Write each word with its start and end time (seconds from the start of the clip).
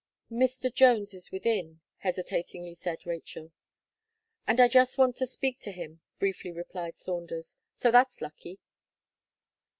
"Mr. 0.31 0.73
Jones 0.73 1.13
is 1.13 1.29
within," 1.31 1.79
hesitatingly 1.97 2.73
said 2.73 3.05
Rachel 3.05 3.51
"And 4.47 4.59
I 4.59 4.67
just 4.67 4.97
want 4.97 5.15
to 5.17 5.27
speak 5.27 5.59
to 5.59 5.71
him," 5.71 6.01
briefly 6.17 6.49
replied 6.51 6.97
Saunders, 6.97 7.55
"so 7.75 7.91
that's 7.91 8.19
lucky." 8.19 8.57